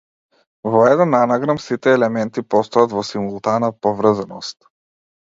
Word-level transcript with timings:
Во 0.75 0.79
еден 0.91 1.17
анаграм 1.17 1.59
сите 1.65 1.93
елементи 1.97 2.43
постојат 2.53 2.95
во 3.01 3.05
симултана 3.11 3.71
поврзаност. 3.87 4.59